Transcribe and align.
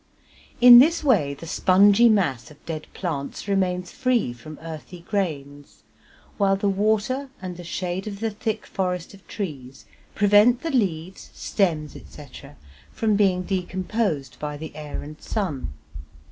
In 0.59 0.79
this 0.79 1.03
way 1.03 1.35
the 1.35 1.45
spongy 1.45 2.09
mass 2.09 2.49
of 2.49 2.65
dead 2.65 2.87
plants 2.91 3.47
remains 3.47 3.91
free 3.91 4.33
from 4.33 4.57
earthy 4.63 5.01
grains, 5.01 5.83
while 6.39 6.55
the 6.55 6.67
water 6.67 7.29
and 7.39 7.55
the 7.55 7.63
shade 7.63 8.07
of 8.07 8.19
the 8.19 8.31
thick 8.31 8.65
forest 8.65 9.13
of 9.13 9.27
trees 9.27 9.85
prevent 10.15 10.63
the 10.63 10.71
leaves, 10.71 11.29
stems, 11.35 11.95
etc., 11.95 12.55
from 12.91 13.15
being 13.15 13.43
decomposed 13.43 14.39
by 14.39 14.57
the 14.57 14.75
air 14.75 15.03
and 15.03 15.21
sun. 15.21 15.71